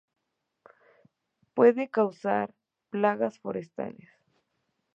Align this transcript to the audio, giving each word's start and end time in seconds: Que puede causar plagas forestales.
Que 0.63 1.45
puede 1.53 1.83
causar 1.91 2.45
plagas 2.89 3.37
forestales. 3.37 4.09